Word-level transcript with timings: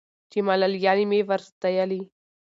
چي 0.31 0.39
ملالیاني 0.47 1.05
مي 1.11 1.19
ور 1.29 1.41
ستایلې 1.49 2.01